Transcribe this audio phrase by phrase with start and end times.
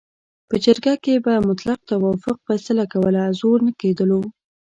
[0.49, 4.21] په جرګه کې به مطلق توافق فیصله کوله، زور نه کېدلو.